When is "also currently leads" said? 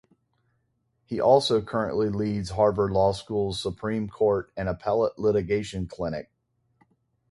1.21-2.49